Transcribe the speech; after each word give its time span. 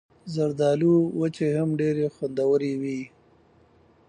زردالو 0.33 0.93
وچې 1.19 1.47
هم 1.57 1.69
ډېرې 1.79 2.05
خوندورې 2.15 2.71
وي. 2.81 3.01